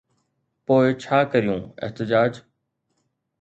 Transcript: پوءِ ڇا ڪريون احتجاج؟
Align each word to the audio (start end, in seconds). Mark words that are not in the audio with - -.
پوءِ 0.65 0.85
ڇا 1.03 1.19
ڪريون 1.31 1.61
احتجاج؟ 1.83 2.33